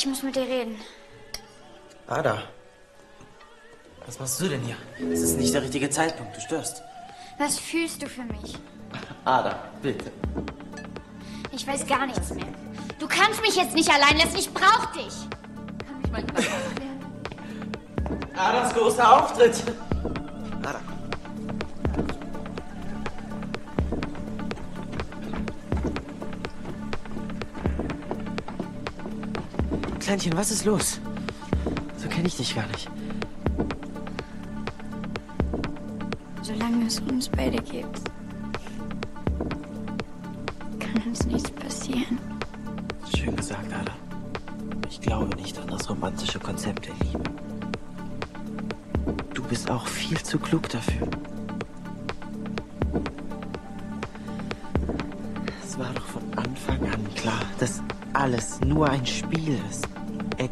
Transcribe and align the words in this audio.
Ich 0.00 0.06
muss 0.06 0.22
mit 0.22 0.34
dir 0.34 0.48
reden. 0.48 0.80
Ada. 2.06 2.42
Was 4.06 4.18
machst 4.18 4.40
du 4.40 4.48
denn 4.48 4.62
hier? 4.62 4.76
Es 5.12 5.20
ist 5.20 5.36
nicht 5.36 5.52
der 5.52 5.60
richtige 5.60 5.90
Zeitpunkt. 5.90 6.34
Du 6.34 6.40
störst. 6.40 6.82
Was 7.36 7.58
fühlst 7.58 8.00
du 8.00 8.08
für 8.08 8.22
mich? 8.22 8.56
Ada, 9.26 9.62
bitte. 9.82 10.10
Ich 11.52 11.66
weiß 11.66 11.86
gar 11.86 12.06
nichts 12.06 12.32
mehr. 12.32 12.46
Du 12.98 13.06
kannst 13.06 13.42
mich 13.42 13.56
jetzt 13.56 13.74
nicht 13.74 13.90
allein 13.90 14.16
lassen. 14.16 14.38
Ich 14.38 14.50
brauch 14.54 14.86
dich. 14.86 15.12
Kann 15.86 16.00
mich 16.00 16.10
mal 16.10 16.20
jemand 16.20 16.38
aufklären? 16.48 17.04
Adas 18.38 18.72
großer 18.72 19.22
Auftritt. 19.22 19.62
Ada. 20.62 20.80
Kleinchen, 30.10 30.36
was 30.36 30.50
ist 30.50 30.64
los? 30.64 30.98
So 31.96 32.08
kenne 32.08 32.26
ich 32.26 32.36
dich 32.36 32.56
gar 32.56 32.66
nicht. 32.66 32.90
Solange 36.42 36.84
es 36.84 36.98
uns 36.98 37.28
beide 37.28 37.58
gibt, 37.58 38.00
kann 40.80 41.00
uns 41.06 41.24
nichts 41.26 41.52
passieren. 41.52 42.18
Schön 43.16 43.36
gesagt, 43.36 43.72
Ada. 43.72 43.92
Ich 44.88 45.00
glaube 45.00 45.32
nicht 45.36 45.56
an 45.60 45.68
das 45.68 45.88
romantische 45.88 46.40
Konzept 46.40 46.88
der 46.88 46.94
Liebe. 47.06 47.22
Du 49.32 49.44
bist 49.44 49.70
auch 49.70 49.86
viel 49.86 50.20
zu 50.20 50.40
klug 50.40 50.68
dafür. 50.70 51.06
Es 55.64 55.78
war 55.78 55.92
doch 55.94 56.06
von 56.06 56.24
Anfang 56.34 56.82
an 56.92 57.14
klar, 57.14 57.42
dass 57.60 57.80
alles 58.12 58.60
nur 58.62 58.90
ein 58.90 59.06
Spiel 59.06 59.56
ist. 59.70 59.89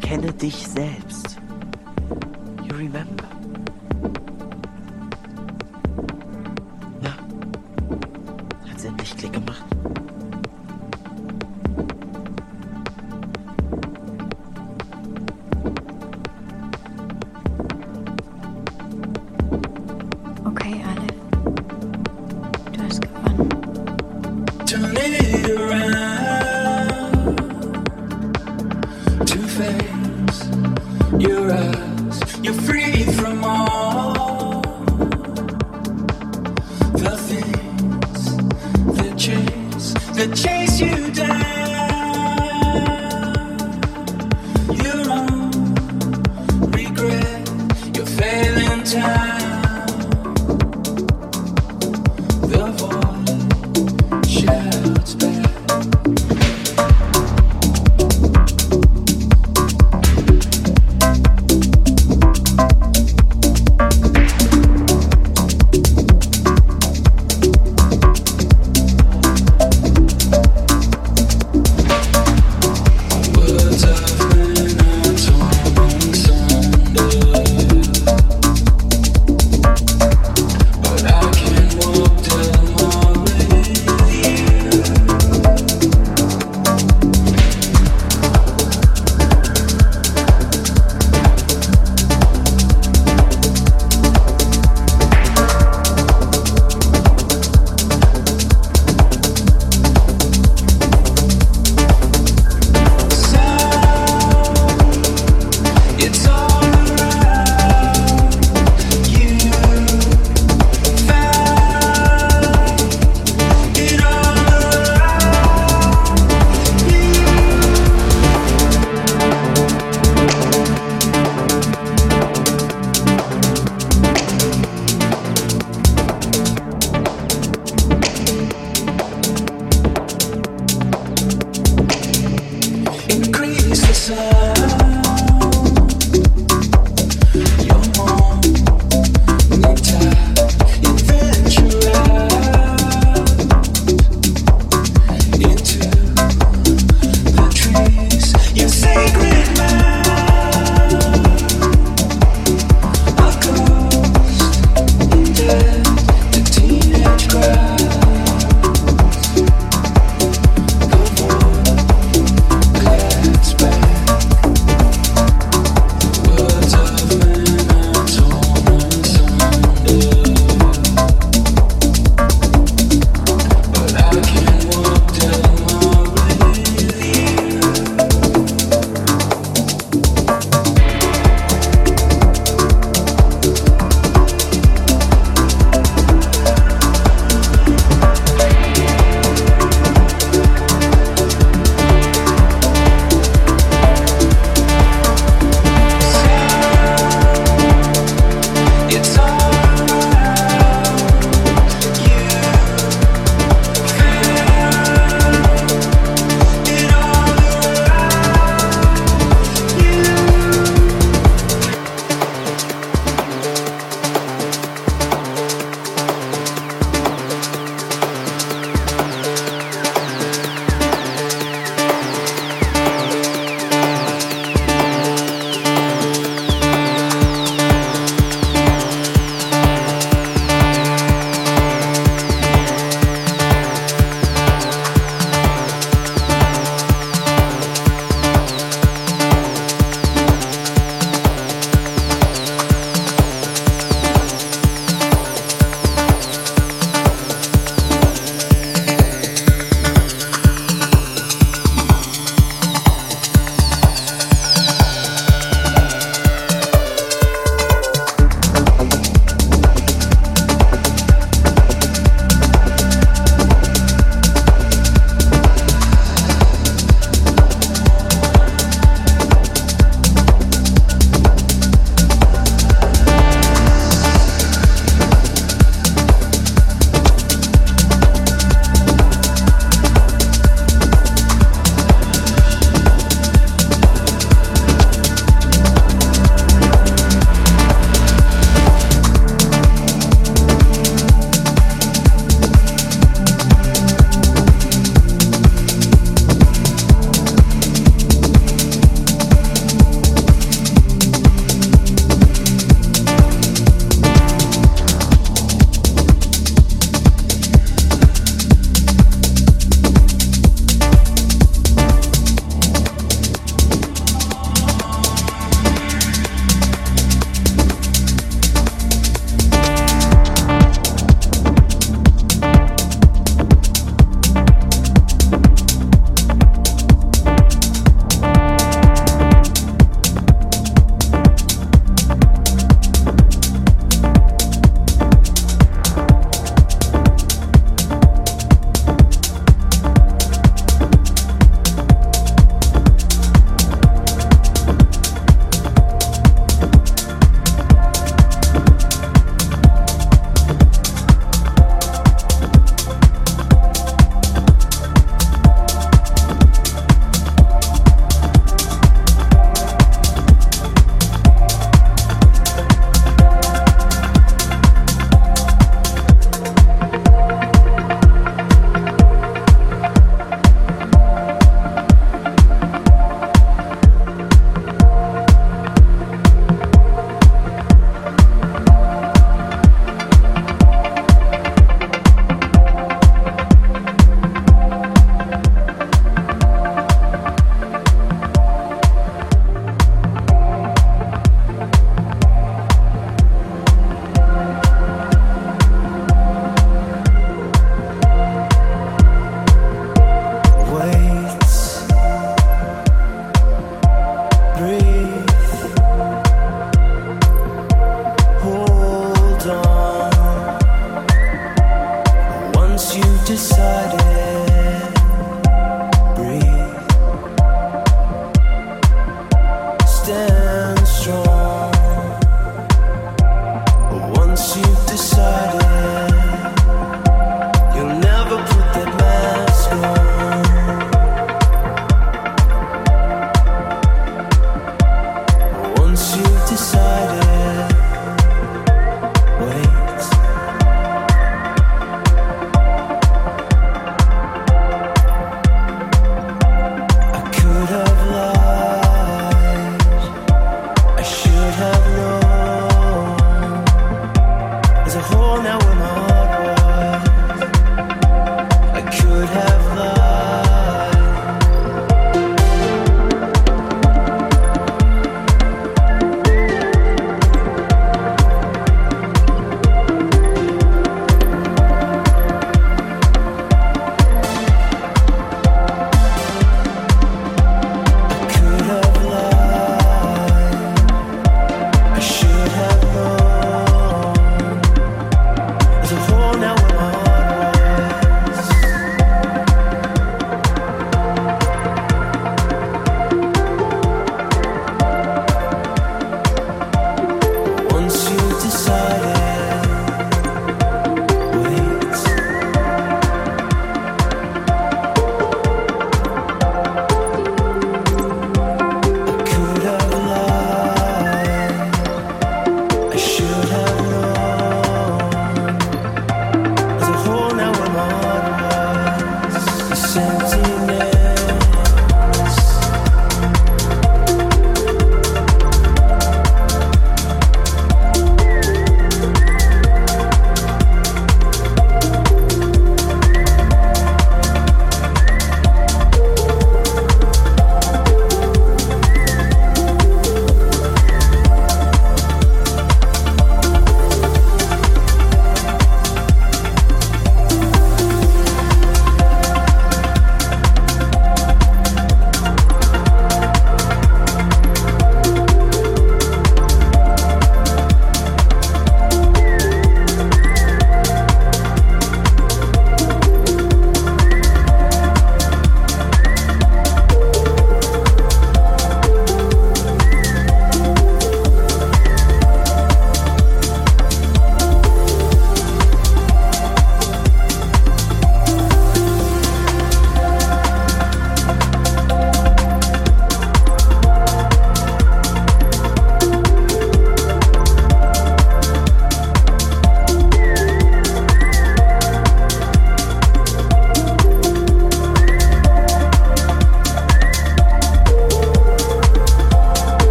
Erkenne 0.00 0.32
dich 0.32 0.54
selbst. 0.68 1.27